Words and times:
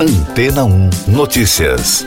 Antena 0.00 0.64
1 0.64 0.90
Notícias. 1.08 2.06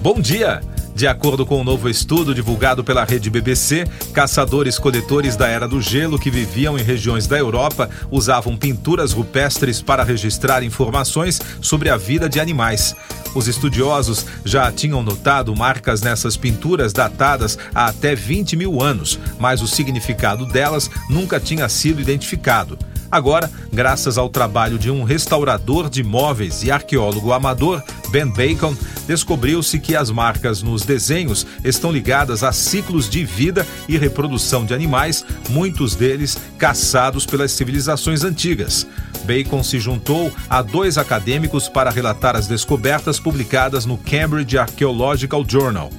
Bom 0.00 0.20
dia! 0.20 0.60
De 0.94 1.08
acordo 1.08 1.44
com 1.44 1.60
um 1.60 1.64
novo 1.64 1.88
estudo 1.88 2.32
divulgado 2.32 2.84
pela 2.84 3.02
rede 3.02 3.28
BBC, 3.28 3.86
caçadores-coletores 4.12 5.34
da 5.34 5.48
Era 5.48 5.66
do 5.66 5.80
Gelo 5.80 6.16
que 6.16 6.30
viviam 6.30 6.78
em 6.78 6.82
regiões 6.84 7.26
da 7.26 7.36
Europa 7.36 7.90
usavam 8.08 8.56
pinturas 8.56 9.10
rupestres 9.10 9.82
para 9.82 10.04
registrar 10.04 10.62
informações 10.62 11.40
sobre 11.60 11.90
a 11.90 11.96
vida 11.96 12.28
de 12.28 12.38
animais. 12.38 12.94
Os 13.34 13.48
estudiosos 13.48 14.24
já 14.44 14.70
tinham 14.70 15.02
notado 15.02 15.56
marcas 15.56 16.02
nessas 16.02 16.36
pinturas 16.36 16.92
datadas 16.92 17.58
há 17.74 17.86
até 17.86 18.14
20 18.14 18.54
mil 18.54 18.80
anos, 18.80 19.18
mas 19.40 19.60
o 19.60 19.66
significado 19.66 20.46
delas 20.46 20.88
nunca 21.10 21.40
tinha 21.40 21.68
sido 21.68 22.00
identificado. 22.00 22.78
Agora, 23.12 23.50
graças 23.70 24.16
ao 24.16 24.30
trabalho 24.30 24.78
de 24.78 24.90
um 24.90 25.02
restaurador 25.04 25.90
de 25.90 26.02
móveis 26.02 26.62
e 26.62 26.70
arqueólogo 26.70 27.30
amador, 27.30 27.82
Ben 28.08 28.26
Bacon, 28.26 28.74
descobriu-se 29.06 29.78
que 29.78 29.94
as 29.94 30.10
marcas 30.10 30.62
nos 30.62 30.86
desenhos 30.86 31.46
estão 31.62 31.92
ligadas 31.92 32.42
a 32.42 32.52
ciclos 32.52 33.10
de 33.10 33.22
vida 33.22 33.66
e 33.86 33.98
reprodução 33.98 34.64
de 34.64 34.72
animais, 34.72 35.26
muitos 35.50 35.94
deles 35.94 36.38
caçados 36.56 37.26
pelas 37.26 37.52
civilizações 37.52 38.24
antigas. 38.24 38.86
Bacon 39.24 39.62
se 39.62 39.78
juntou 39.78 40.32
a 40.48 40.62
dois 40.62 40.96
acadêmicos 40.96 41.68
para 41.68 41.90
relatar 41.90 42.34
as 42.34 42.46
descobertas 42.46 43.20
publicadas 43.20 43.84
no 43.84 43.98
Cambridge 43.98 44.56
Archaeological 44.56 45.44
Journal. 45.46 45.90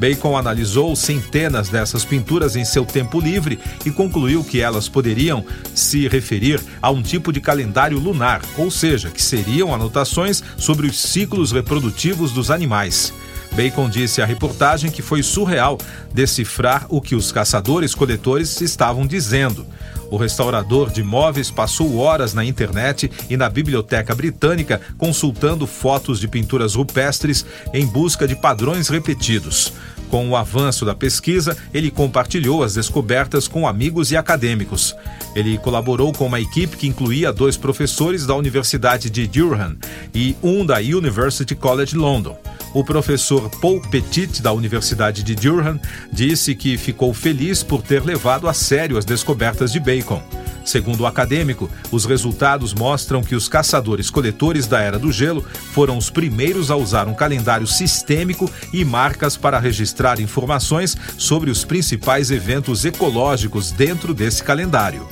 Bacon 0.00 0.34
analisou 0.34 0.96
centenas 0.96 1.68
dessas 1.68 2.06
pinturas 2.06 2.56
em 2.56 2.64
seu 2.64 2.86
tempo 2.86 3.20
livre 3.20 3.58
e 3.84 3.90
concluiu 3.90 4.42
que 4.42 4.58
elas 4.58 4.88
poderiam 4.88 5.44
se 5.74 6.08
referir 6.08 6.58
a 6.80 6.90
um 6.90 7.02
tipo 7.02 7.30
de 7.30 7.38
calendário 7.38 7.98
lunar, 7.98 8.40
ou 8.56 8.70
seja, 8.70 9.10
que 9.10 9.20
seriam 9.20 9.74
anotações 9.74 10.42
sobre 10.56 10.86
os 10.86 10.98
ciclos 10.98 11.52
reprodutivos 11.52 12.32
dos 12.32 12.50
animais. 12.50 13.12
Bacon 13.52 13.90
disse 13.90 14.22
à 14.22 14.24
reportagem 14.24 14.90
que 14.90 15.02
foi 15.02 15.22
surreal 15.22 15.76
decifrar 16.14 16.86
o 16.88 16.98
que 16.98 17.14
os 17.14 17.30
caçadores-coletores 17.30 18.62
estavam 18.62 19.06
dizendo. 19.06 19.66
O 20.10 20.16
restaurador 20.16 20.90
de 20.90 21.04
móveis 21.04 21.50
passou 21.50 21.98
horas 21.98 22.34
na 22.34 22.44
internet 22.44 23.10
e 23.28 23.36
na 23.36 23.48
Biblioteca 23.48 24.14
Britânica 24.14 24.80
consultando 24.98 25.66
fotos 25.66 26.18
de 26.18 26.26
pinturas 26.26 26.74
rupestres 26.74 27.46
em 27.72 27.86
busca 27.86 28.26
de 28.26 28.34
padrões 28.34 28.88
repetidos. 28.88 29.72
Com 30.10 30.28
o 30.28 30.36
avanço 30.36 30.84
da 30.84 30.94
pesquisa, 30.94 31.56
ele 31.72 31.90
compartilhou 31.90 32.64
as 32.64 32.74
descobertas 32.74 33.46
com 33.46 33.66
amigos 33.66 34.10
e 34.10 34.16
acadêmicos. 34.16 34.94
Ele 35.36 35.56
colaborou 35.56 36.12
com 36.12 36.26
uma 36.26 36.40
equipe 36.40 36.76
que 36.76 36.88
incluía 36.88 37.32
dois 37.32 37.56
professores 37.56 38.26
da 38.26 38.34
Universidade 38.34 39.08
de 39.08 39.26
Durham 39.28 39.76
e 40.12 40.34
um 40.42 40.66
da 40.66 40.78
University 40.78 41.54
College 41.54 41.96
London. 41.96 42.36
O 42.74 42.84
professor 42.84 43.48
Paul 43.60 43.80
Petit, 43.80 44.42
da 44.42 44.52
Universidade 44.52 45.22
de 45.22 45.34
Durham, 45.34 45.80
disse 46.12 46.54
que 46.54 46.76
ficou 46.76 47.14
feliz 47.14 47.62
por 47.62 47.82
ter 47.82 48.04
levado 48.04 48.48
a 48.48 48.52
sério 48.52 48.98
as 48.98 49.04
descobertas 49.04 49.72
de 49.72 49.78
Bacon. 49.78 50.22
Segundo 50.70 51.00
o 51.00 51.06
acadêmico, 51.06 51.68
os 51.90 52.04
resultados 52.04 52.72
mostram 52.72 53.24
que 53.24 53.34
os 53.34 53.48
caçadores-coletores 53.48 54.68
da 54.68 54.80
Era 54.80 55.00
do 55.00 55.10
Gelo 55.10 55.44
foram 55.72 55.98
os 55.98 56.10
primeiros 56.10 56.70
a 56.70 56.76
usar 56.76 57.08
um 57.08 57.12
calendário 57.12 57.66
sistêmico 57.66 58.48
e 58.72 58.84
marcas 58.84 59.36
para 59.36 59.58
registrar 59.58 60.20
informações 60.20 60.96
sobre 61.18 61.50
os 61.50 61.64
principais 61.64 62.30
eventos 62.30 62.84
ecológicos 62.84 63.72
dentro 63.72 64.14
desse 64.14 64.44
calendário. 64.44 65.08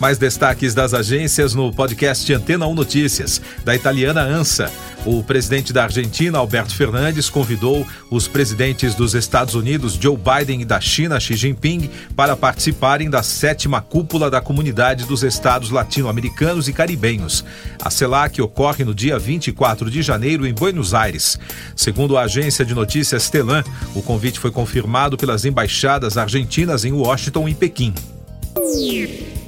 Mais 0.00 0.18
destaques 0.18 0.74
das 0.74 0.92
agências 0.92 1.54
no 1.54 1.72
podcast 1.72 2.32
Antena 2.32 2.66
1 2.66 2.74
Notícias, 2.74 3.40
da 3.64 3.76
italiana 3.76 4.22
ANSA. 4.22 4.72
O 5.04 5.22
presidente 5.22 5.72
da 5.72 5.84
Argentina, 5.84 6.38
Alberto 6.38 6.74
Fernandes, 6.74 7.30
convidou 7.30 7.86
os 8.10 8.28
presidentes 8.28 8.94
dos 8.94 9.14
Estados 9.14 9.54
Unidos, 9.54 9.94
Joe 9.94 10.16
Biden, 10.16 10.60
e 10.60 10.64
da 10.64 10.78
China, 10.78 11.18
Xi 11.18 11.36
Jinping, 11.36 11.88
para 12.14 12.36
participarem 12.36 13.08
da 13.08 13.22
sétima 13.22 13.80
cúpula 13.80 14.30
da 14.30 14.42
Comunidade 14.42 15.06
dos 15.06 15.22
Estados 15.22 15.70
Latino-Americanos 15.70 16.68
e 16.68 16.72
Caribenhos. 16.72 17.42
A 17.82 17.88
CELAC 17.88 18.42
ocorre 18.42 18.84
no 18.84 18.94
dia 18.94 19.18
24 19.18 19.90
de 19.90 20.02
janeiro 20.02 20.46
em 20.46 20.52
Buenos 20.52 20.92
Aires. 20.92 21.38
Segundo 21.74 22.18
a 22.18 22.22
agência 22.22 22.64
de 22.64 22.74
notícias 22.74 23.30
Telan, 23.30 23.64
o 23.94 24.02
convite 24.02 24.38
foi 24.38 24.50
confirmado 24.50 25.16
pelas 25.16 25.46
embaixadas 25.46 26.18
argentinas 26.18 26.84
em 26.84 26.92
Washington 26.92 27.48
e 27.48 27.54
Pequim. 27.54 27.94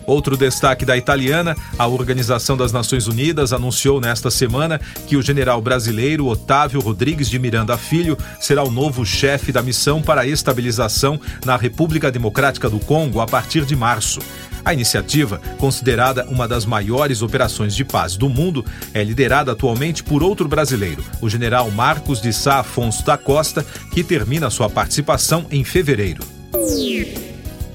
Outro 0.06 0.36
destaque 0.36 0.84
da 0.84 0.96
italiana, 0.96 1.56
a 1.78 1.86
Organização 1.86 2.56
das 2.56 2.72
Nações 2.72 3.06
Unidas 3.06 3.52
anunciou 3.52 4.00
nesta 4.00 4.30
semana 4.30 4.80
que 5.06 5.16
o 5.16 5.22
general 5.22 5.60
brasileiro 5.60 6.26
Otávio 6.26 6.80
Rodrigues 6.80 7.28
de 7.28 7.38
Miranda 7.38 7.76
Filho 7.76 8.16
será 8.40 8.62
o 8.62 8.70
novo 8.70 9.04
chefe 9.04 9.52
da 9.52 9.62
missão 9.62 10.02
para 10.02 10.22
a 10.22 10.26
estabilização 10.26 11.20
na 11.44 11.56
República 11.56 12.10
Democrática 12.10 12.68
do 12.68 12.80
Congo 12.80 13.20
a 13.20 13.26
partir 13.26 13.64
de 13.64 13.76
março. 13.76 14.20
A 14.64 14.72
iniciativa, 14.72 15.40
considerada 15.58 16.24
uma 16.28 16.46
das 16.46 16.64
maiores 16.64 17.20
operações 17.20 17.74
de 17.74 17.84
paz 17.84 18.16
do 18.16 18.28
mundo, 18.28 18.64
é 18.94 19.02
liderada 19.02 19.52
atualmente 19.52 20.04
por 20.04 20.22
outro 20.22 20.48
brasileiro, 20.48 21.04
o 21.20 21.28
general 21.28 21.70
Marcos 21.70 22.20
de 22.20 22.32
Sá 22.32 22.60
Afonso 22.60 23.04
da 23.04 23.16
Costa, 23.16 23.66
que 23.92 24.04
termina 24.04 24.50
sua 24.50 24.70
participação 24.70 25.46
em 25.50 25.64
fevereiro 25.64 26.41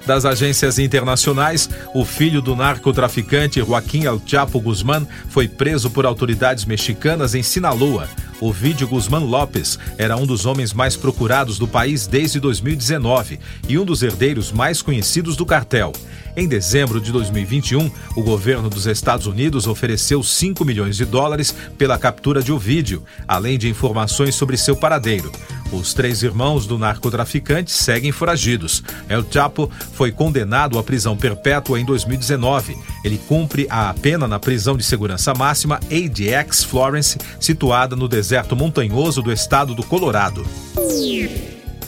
das 0.07 0.23
agências 0.25 0.79
internacionais, 0.79 1.69
o 1.93 2.05
filho 2.05 2.41
do 2.41 2.55
narcotraficante 2.55 3.59
Joaquim 3.59 4.05
El 4.05 4.21
Chapo 4.25 4.59
Guzmán 4.59 5.05
foi 5.29 5.49
preso 5.49 5.91
por 5.91 6.05
autoridades 6.05 6.63
mexicanas 6.63 7.35
em 7.35 7.43
Sinaloa. 7.43 8.07
O 8.39 8.53
vídeo 8.53 8.87
Guzmán 8.87 9.25
Lopes 9.25 9.77
era 9.97 10.15
um 10.15 10.25
dos 10.25 10.45
homens 10.45 10.71
mais 10.71 10.95
procurados 10.95 11.59
do 11.59 11.67
país 11.67 12.07
desde 12.07 12.39
2019 12.39 13.39
e 13.67 13.77
um 13.77 13.83
dos 13.83 14.01
herdeiros 14.01 14.51
mais 14.51 14.81
conhecidos 14.81 15.35
do 15.35 15.45
cartel. 15.45 15.91
Em 16.35 16.47
dezembro 16.47 17.01
de 17.01 17.11
2021, 17.11 17.91
o 18.15 18.21
governo 18.21 18.69
dos 18.69 18.85
Estados 18.85 19.25
Unidos 19.25 19.65
ofereceu 19.65 20.21
5 20.21 20.63
milhões 20.63 20.95
de 20.95 21.03
dólares 21.03 21.53
pela 21.79 21.97
captura 21.97 22.43
de 22.43 22.51
Ovídio, 22.51 23.03
além 23.27 23.57
de 23.57 23.67
informações 23.67 24.35
sobre 24.35 24.55
seu 24.55 24.75
paradeiro. 24.75 25.31
Os 25.71 25.93
três 25.93 26.23
irmãos 26.23 26.65
do 26.65 26.77
narcotraficante 26.77 27.71
seguem 27.71 28.11
foragidos. 28.11 28.83
El 29.09 29.25
Chapo 29.29 29.69
foi 29.93 30.11
condenado 30.11 30.79
à 30.79 30.83
prisão 30.83 31.17
perpétua 31.17 31.79
em 31.79 31.85
2019. 31.85 32.77
Ele 33.03 33.17
cumpre 33.27 33.67
a 33.69 33.93
pena 33.93 34.27
na 34.27 34.39
prisão 34.39 34.77
de 34.77 34.83
segurança 34.83 35.33
máxima 35.33 35.79
ADX 35.91 36.63
Florence, 36.63 37.17
situada 37.39 37.95
no 37.95 38.07
deserto 38.07 38.55
montanhoso 38.55 39.21
do 39.21 39.31
estado 39.31 39.75
do 39.75 39.83
Colorado. 39.83 40.45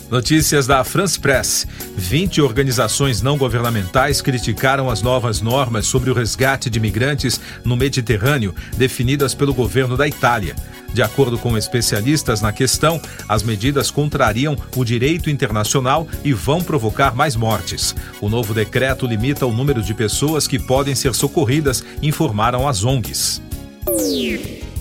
Notícias 0.10 0.66
da 0.66 0.84
France 0.84 1.20
Press. 1.20 1.68
20 1.96 2.42
organizações 2.42 3.22
não 3.22 3.38
governamentais 3.38 4.22
criticaram 4.22 4.90
as 4.90 5.04
novas 5.04 5.40
normas 5.40 5.86
sobre 5.86 6.10
o 6.10 6.14
resgate 6.14 6.70
de 6.70 6.80
imigrantes 6.80 7.40
no 7.64 7.78
Mediterrâneo, 7.78 8.56
definidas 8.76 9.36
pelo 9.36 9.54
governo 9.54 9.96
da 9.96 10.08
Itália. 10.08 10.56
De 10.94 11.02
acordo 11.02 11.38
com 11.38 11.58
especialistas 11.58 12.42
na 12.42 12.52
questão, 12.52 13.02
as 13.28 13.44
medidas 13.44 13.92
contrariam 13.92 14.56
o 14.76 14.84
direito 14.84 15.30
internacional 15.30 16.08
e 16.24 16.34
vão 16.34 16.62
provocar 16.62 17.16
mais 17.16 17.36
mortes. 17.36 17.96
O 18.22 18.30
novo 18.30 18.54
decreto 18.54 19.06
limita 19.06 19.46
o 19.46 19.54
número 19.54 19.82
de 19.82 19.94
pessoas 19.94 20.48
que 20.48 20.60
podem 20.60 20.96
ser 20.96 21.14
socorridas, 21.14 21.84
informaram 22.02 22.68
as 22.68 22.84
ONGs. 22.84 23.42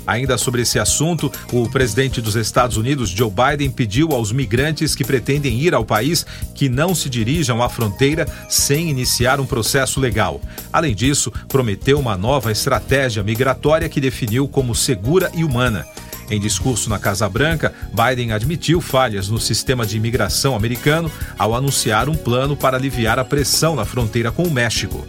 Ainda 0.09 0.39
sobre 0.39 0.63
esse 0.63 0.79
assunto, 0.79 1.31
o 1.53 1.69
presidente 1.69 2.23
dos 2.23 2.35
Estados 2.35 2.79
Unidos, 2.79 3.11
Joe 3.11 3.31
Biden, 3.31 3.69
pediu 3.71 4.13
aos 4.13 4.33
migrantes 4.33 4.95
que 4.95 5.05
pretendem 5.05 5.61
ir 5.61 5.75
ao 5.75 5.85
país 5.85 6.25
que 6.55 6.67
não 6.67 6.95
se 6.95 7.11
dirijam 7.11 7.63
à 7.63 7.69
fronteira 7.69 8.27
sem 8.49 8.89
iniciar 8.89 9.39
um 9.39 9.45
processo 9.45 10.01
legal. 10.01 10.41
Além 10.73 10.95
disso, 10.95 11.31
prometeu 11.47 11.99
uma 11.99 12.17
nova 12.17 12.51
estratégia 12.51 13.23
migratória 13.23 13.87
que 13.87 14.01
definiu 14.01 14.49
como 14.49 14.75
segura 14.75 15.31
e 15.35 15.45
humana. 15.45 15.85
Em 16.31 16.41
discurso 16.41 16.89
na 16.89 16.99
Casa 16.99 17.29
Branca, 17.29 17.75
Biden 17.93 18.33
admitiu 18.33 18.81
falhas 18.81 19.29
no 19.29 19.39
sistema 19.39 19.85
de 19.85 19.99
imigração 19.99 20.57
americano 20.57 21.13
ao 21.39 21.55
anunciar 21.55 22.09
um 22.09 22.15
plano 22.15 22.57
para 22.57 22.79
aliviar 22.79 23.19
a 23.19 23.25
pressão 23.27 23.77
na 23.77 23.85
fronteira 23.85 24.33
com 24.33 24.45
o 24.45 24.51
México. 24.51 25.07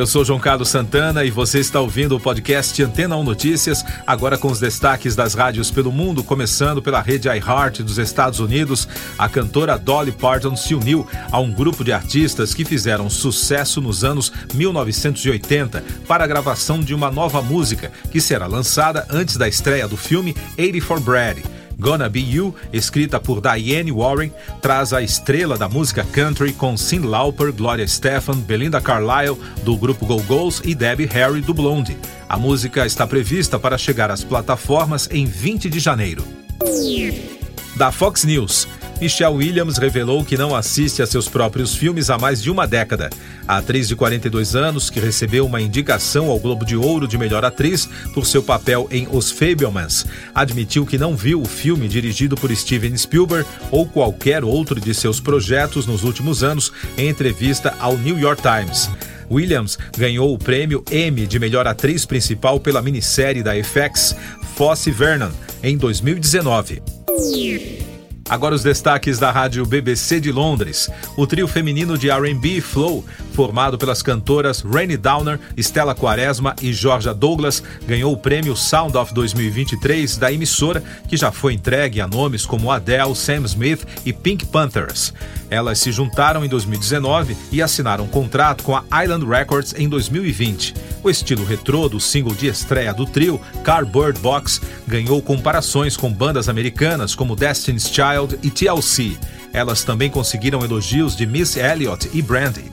Eu 0.00 0.06
sou 0.06 0.24
João 0.24 0.40
Carlos 0.40 0.70
Santana 0.70 1.26
e 1.26 1.30
você 1.30 1.58
está 1.58 1.78
ouvindo 1.78 2.16
o 2.16 2.20
podcast 2.20 2.82
Antena 2.82 3.18
1 3.18 3.22
Notícias, 3.22 3.84
agora 4.06 4.38
com 4.38 4.48
os 4.48 4.58
destaques 4.58 5.14
das 5.14 5.34
rádios 5.34 5.70
pelo 5.70 5.92
mundo, 5.92 6.24
começando 6.24 6.80
pela 6.80 7.02
rede 7.02 7.28
iHeart 7.28 7.82
dos 7.82 7.98
Estados 7.98 8.40
Unidos. 8.40 8.88
A 9.18 9.28
cantora 9.28 9.76
Dolly 9.76 10.10
Parton 10.10 10.56
se 10.56 10.74
uniu 10.74 11.06
a 11.30 11.38
um 11.38 11.52
grupo 11.52 11.84
de 11.84 11.92
artistas 11.92 12.54
que 12.54 12.64
fizeram 12.64 13.10
sucesso 13.10 13.78
nos 13.82 14.02
anos 14.02 14.32
1980 14.54 15.84
para 16.08 16.24
a 16.24 16.26
gravação 16.26 16.80
de 16.80 16.94
uma 16.94 17.10
nova 17.10 17.42
música 17.42 17.92
que 18.10 18.22
será 18.22 18.46
lançada 18.46 19.06
antes 19.10 19.36
da 19.36 19.46
estreia 19.46 19.86
do 19.86 19.98
filme 19.98 20.34
84 20.56 21.04
Brad. 21.04 21.59
Gonna 21.80 22.08
Be 22.08 22.20
You, 22.20 22.54
escrita 22.72 23.18
por 23.18 23.40
Diane 23.40 23.90
Warren, 23.90 24.30
traz 24.60 24.92
a 24.92 25.02
estrela 25.02 25.56
da 25.56 25.68
música 25.68 26.04
country 26.04 26.52
com 26.52 26.76
Cyndi 26.76 27.06
Lauper, 27.06 27.52
Gloria 27.52 27.88
Stefan, 27.88 28.38
Belinda 28.38 28.80
Carlisle, 28.80 29.38
do 29.64 29.76
grupo 29.76 30.04
Go-Go's 30.04 30.60
e 30.64 30.74
Debbie 30.74 31.06
Harry, 31.06 31.40
do 31.40 31.54
Blondie. 31.54 31.96
A 32.28 32.36
música 32.36 32.86
está 32.86 33.06
prevista 33.06 33.58
para 33.58 33.78
chegar 33.78 34.10
às 34.10 34.22
plataformas 34.22 35.08
em 35.10 35.24
20 35.24 35.70
de 35.70 35.80
janeiro. 35.80 36.22
Da 37.76 37.90
Fox 37.90 38.24
News. 38.24 38.68
Michelle 39.00 39.34
Williams 39.34 39.78
revelou 39.78 40.22
que 40.22 40.36
não 40.36 40.54
assiste 40.54 41.00
a 41.00 41.06
seus 41.06 41.26
próprios 41.26 41.74
filmes 41.74 42.10
há 42.10 42.18
mais 42.18 42.42
de 42.42 42.50
uma 42.50 42.66
década. 42.66 43.08
A 43.48 43.56
atriz 43.56 43.88
de 43.88 43.96
42 43.96 44.54
anos, 44.54 44.90
que 44.90 45.00
recebeu 45.00 45.46
uma 45.46 45.58
indicação 45.58 46.28
ao 46.28 46.38
Globo 46.38 46.66
de 46.66 46.76
Ouro 46.76 47.08
de 47.08 47.16
melhor 47.16 47.42
atriz 47.42 47.88
por 48.12 48.26
seu 48.26 48.42
papel 48.42 48.86
em 48.90 49.08
Os 49.10 49.30
Fabelmans, 49.30 50.04
admitiu 50.34 50.84
que 50.84 50.98
não 50.98 51.16
viu 51.16 51.40
o 51.40 51.46
filme 51.46 51.88
dirigido 51.88 52.36
por 52.36 52.54
Steven 52.54 52.94
Spielberg 52.94 53.48
ou 53.70 53.86
qualquer 53.86 54.44
outro 54.44 54.78
de 54.78 54.92
seus 54.92 55.18
projetos 55.18 55.86
nos 55.86 56.04
últimos 56.04 56.44
anos 56.44 56.70
em 56.98 57.08
entrevista 57.08 57.74
ao 57.80 57.96
New 57.96 58.18
York 58.18 58.42
Times. 58.42 58.90
Williams 59.30 59.78
ganhou 59.96 60.34
o 60.34 60.38
prêmio 60.38 60.84
Emmy 60.92 61.26
de 61.26 61.38
melhor 61.38 61.66
atriz 61.66 62.04
principal 62.04 62.60
pela 62.60 62.82
minissérie 62.82 63.42
da 63.42 63.52
FX 63.54 64.14
Fosse 64.56 64.90
Vernon 64.90 65.30
em 65.62 65.78
2019. 65.78 66.82
Agora 68.30 68.54
os 68.54 68.62
destaques 68.62 69.18
da 69.18 69.32
rádio 69.32 69.66
BBC 69.66 70.20
de 70.20 70.30
Londres. 70.30 70.88
O 71.16 71.26
trio 71.26 71.48
feminino 71.48 71.98
de 71.98 72.10
R&B 72.10 72.60
Flow, 72.60 73.04
formado 73.32 73.76
pelas 73.76 74.02
cantoras 74.02 74.60
Rainy 74.60 74.96
Downer, 74.96 75.40
Stella 75.56 75.96
Quaresma 75.96 76.54
e 76.62 76.72
Georgia 76.72 77.12
Douglas, 77.12 77.60
ganhou 77.88 78.12
o 78.12 78.16
prêmio 78.16 78.54
Sound 78.54 78.96
of 78.96 79.12
2023 79.12 80.16
da 80.16 80.32
emissora, 80.32 80.80
que 81.08 81.16
já 81.16 81.32
foi 81.32 81.54
entregue 81.54 82.00
a 82.00 82.06
nomes 82.06 82.46
como 82.46 82.70
Adele, 82.70 83.16
Sam 83.16 83.42
Smith 83.46 83.84
e 84.06 84.12
Pink 84.12 84.46
Panthers. 84.46 85.12
Elas 85.50 85.80
se 85.80 85.90
juntaram 85.90 86.44
em 86.44 86.48
2019 86.48 87.36
e 87.50 87.60
assinaram 87.60 88.04
um 88.04 88.08
contrato 88.08 88.62
com 88.62 88.76
a 88.76 88.84
Island 89.02 89.26
Records 89.26 89.74
em 89.76 89.88
2020. 89.88 90.74
O 91.02 91.10
estilo 91.10 91.44
retrô 91.44 91.88
do 91.88 91.98
single 91.98 92.34
de 92.34 92.46
estreia 92.46 92.94
do 92.94 93.04
trio, 93.04 93.40
Cardboard 93.64 94.20
Box, 94.20 94.60
ganhou 94.86 95.20
comparações 95.20 95.96
com 95.96 96.12
bandas 96.12 96.48
americanas 96.48 97.16
como 97.16 97.34
Destiny's 97.34 97.88
Child 97.88 98.19
e 98.42 98.50
TLC. 98.50 99.16
Elas 99.52 99.82
também 99.82 100.10
conseguiram 100.10 100.64
elogios 100.64 101.16
de 101.16 101.26
Miss 101.26 101.56
Elliott 101.56 102.08
e 102.12 102.22
Brandy. 102.22 102.64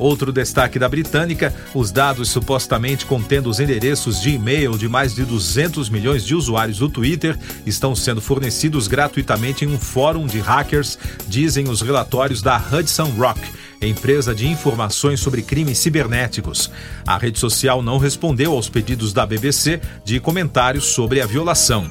Outro 0.00 0.32
destaque 0.32 0.78
da 0.78 0.88
britânica: 0.88 1.54
os 1.74 1.92
dados 1.92 2.30
supostamente 2.30 3.04
contendo 3.04 3.50
os 3.50 3.60
endereços 3.60 4.20
de 4.20 4.30
e-mail 4.30 4.78
de 4.78 4.88
mais 4.88 5.14
de 5.14 5.24
200 5.24 5.90
milhões 5.90 6.24
de 6.24 6.34
usuários 6.34 6.78
do 6.78 6.88
Twitter 6.88 7.38
estão 7.66 7.94
sendo 7.94 8.20
fornecidos 8.20 8.88
gratuitamente 8.88 9.64
em 9.64 9.68
um 9.68 9.78
fórum 9.78 10.26
de 10.26 10.40
hackers, 10.40 10.98
dizem 11.28 11.68
os 11.68 11.82
relatórios 11.82 12.40
da 12.40 12.56
Hudson 12.56 13.10
Rock, 13.10 13.40
empresa 13.82 14.34
de 14.34 14.48
informações 14.48 15.20
sobre 15.20 15.42
crimes 15.42 15.78
cibernéticos. 15.78 16.70
A 17.06 17.18
rede 17.18 17.38
social 17.38 17.82
não 17.82 17.98
respondeu 17.98 18.52
aos 18.52 18.70
pedidos 18.70 19.12
da 19.12 19.26
BBC 19.26 19.80
de 20.02 20.18
comentários 20.18 20.86
sobre 20.86 21.20
a 21.20 21.26
violação. 21.26 21.90